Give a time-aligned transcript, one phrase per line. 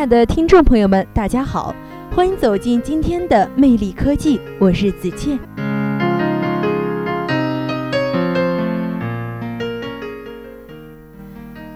[0.00, 1.74] 亲爱的听众朋友们，大家好，
[2.16, 5.38] 欢迎走进今天的魅力科技，我是子倩。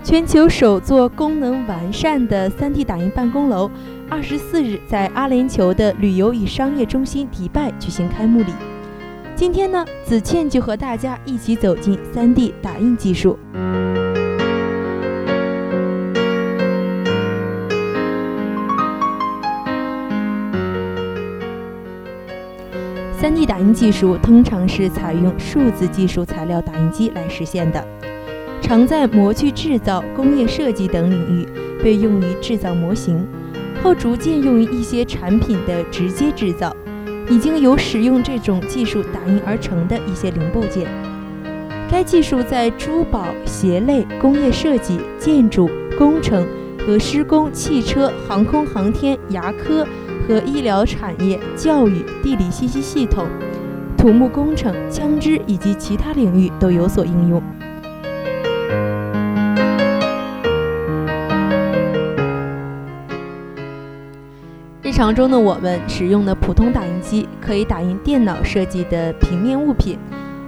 [0.02, 3.70] 全球首座功能完善的 3D 打印办公楼，
[4.08, 8.54] 二十四日在阿联酋的旅游与商业中心迪拜举行开幕礼。
[9.36, 13.38] 今天呢，子倩就和大家一起走进 3D 打印技术。
[23.24, 27.82] 3D 打印技术通常是采用数字技术材料打印机来实现的，
[28.60, 31.48] 常在模具制造、工业设计等领域
[31.82, 33.26] 被用于制造模型，
[33.82, 36.76] 后逐渐用于一些产品的直接制造。
[37.30, 40.86] 已经有使用这种技术打印而成的一些零部件。
[41.90, 46.46] 该技术在珠宝、鞋类、工业设计、建筑工程
[46.86, 49.86] 和施工、汽车、航空航天、牙科。
[50.26, 53.26] 和医疗产业、教育、地理信息系统、
[53.96, 57.42] 土木工程、枪支以及其他领域都有所应用。
[64.82, 69.98] 日常中的我们使用的普通打印机可以打印电脑设计的平面物品，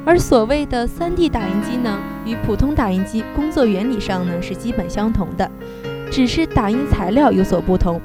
[0.04, 5.50] 而所谓的 3D 打印机呢，与普通打印机工作原理上呢是基本相同的，
[6.10, 8.00] 只是打印材料有所不同。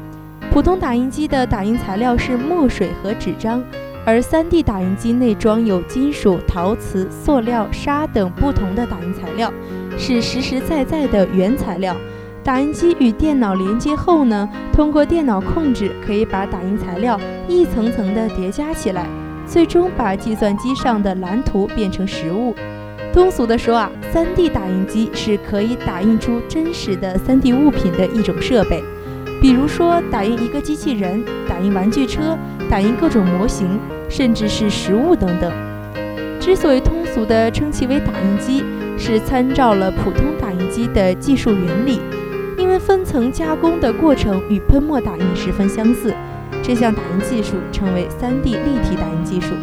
[0.52, 3.64] 普通打印机的打印材料是墨水和纸张，
[4.06, 9.52] 而 3D 打印机内装有金属、陶瓷、塑料、砂等不同的打印材料，
[9.98, 11.96] 是实实在在的原材料。
[12.44, 17.18] 打印机与电脑连接后呢，通过电脑控制，可以把打印材料
[17.48, 19.08] 一层层的叠加起来，
[19.48, 22.54] 最终把计算机上的蓝图变成实物。
[23.14, 28.84] 通俗的说啊，3D 打印机是可以打印出真实的 3D 物品的一种设备。
[29.42, 32.38] 比如说，打印一个机器人，打印玩具车，
[32.70, 35.52] 打印各种模型，甚至是食物等等。
[36.40, 38.64] 之所以通俗地称其为打印机，
[39.00, 42.00] 是参照了普通打印机的技术原理，
[42.56, 46.14] 因为分层加工的过程与喷墨打印十分相似。
[46.62, 49.56] 这项打印技术称为 3D 立体打印技术。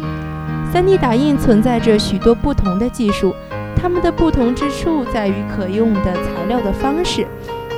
[0.73, 3.33] 3D 打印存在着许多不同的技术，
[3.77, 7.25] 它们的不同之处在于可用的材料的方式。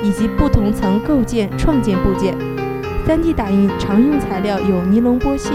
[0.02, 2.36] 以及不同层构建创建部件。
[3.06, 5.52] 3D 打印常用材料有尼龙玻纤、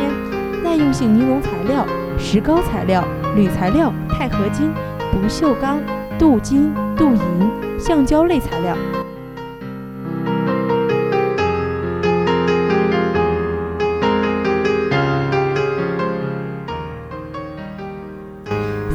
[0.64, 1.86] 耐用性尼龙材料、
[2.18, 3.06] 石膏材料、
[3.36, 4.72] 铝材料、钛合金、
[5.12, 5.80] 不锈钢、
[6.18, 8.76] 镀金、镀银、橡胶类材料。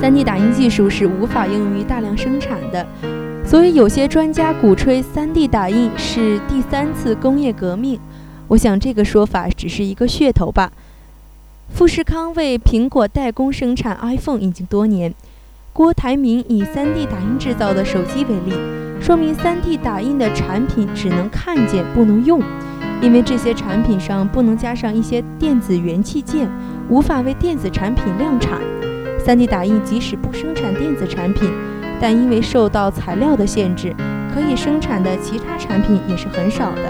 [0.03, 3.22] 3D 打印技术是无法应用于大量生产的。
[3.53, 8.01] 所以，有些专家鼓吹 3D 打印是第三次工业革命。
[8.49, 10.73] 我想这个说法只是一个噱头吧。
[11.69, 15.13] 富士康为苹果代工生产 iPhone 已经多年。
[15.75, 18.57] 郭台铭以 3D 打印制造的手机为例，
[19.03, 22.41] 说明 3D 打印的产品只能看见不能用，
[23.03, 26.51] 因为这些产品上不能加上一些电子元器件，
[26.89, 28.59] 无法为电子产品量产。
[29.27, 31.53] 3D 打印即使不生产电子产品。
[32.03, 33.95] 但因为受到材料的限制，
[34.35, 36.83] 可以生产的其他产品也是很少的。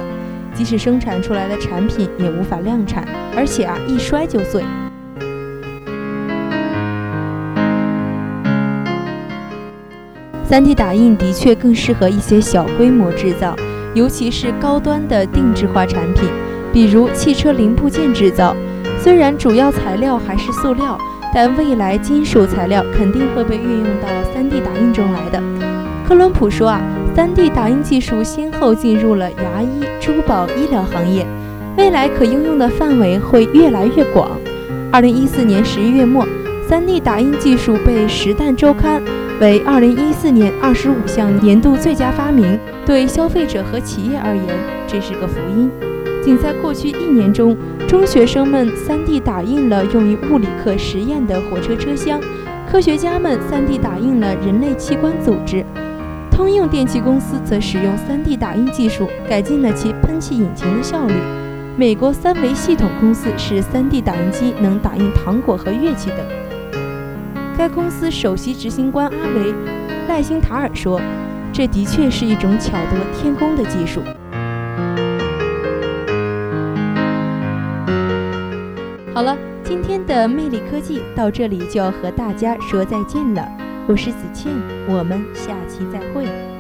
[0.54, 3.06] 即使生产出来的产品也无法量产，
[3.36, 4.64] 而且啊，一摔就碎。
[10.48, 13.54] 3D 打印的确更适合一些小规模制造，
[13.94, 16.25] 尤其是高端的定制化产品，
[16.72, 18.56] 比如汽车零部件制造。
[18.98, 20.98] 虽然主要材料还是塑料。
[21.34, 25.43] 但未来金属材料肯定会被运用到 3D 打印中来的。
[26.06, 26.82] 科伦普说啊
[27.17, 31.26] ，3D 打印技术先后进入了牙医、珠宝、医疗行业，
[31.76, 34.38] 未来可应用的范围会越来越广。
[34.93, 36.26] 2014年11月末
[36.69, 39.00] ，3D 打印技术被《时代周刊》
[39.40, 42.58] 为2014年25项年度最佳发明。
[42.85, 44.46] 对消费者和企业而言，
[44.87, 45.70] 这是个福音。
[46.22, 47.56] 仅在过去一年中，
[47.88, 52.20] 中学生们 3D 打印了用于物理课实验的火车车厢，
[52.70, 55.64] 科学家们 3D 打印了人类器官组织。
[56.30, 61.14] 通用电气公司则使用 3D 打印技术改进了其喷气引擎的效率。
[61.76, 66.18] 美国三维系统公司使 3D 打印机能打印糖果和乐器等。
[67.58, 69.52] 该公司首席执行官阿维
[70.08, 71.00] 赖辛塔尔说
[71.52, 74.00] ：“这的确是一种巧夺天工的技术。”
[79.14, 83.47] 好了，今天的魅力科技到这里就要和大家说再见了。
[83.87, 84.50] 我是子倩，
[84.88, 86.51] 我们下期再会。